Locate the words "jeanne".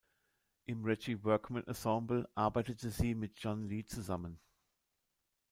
3.37-3.67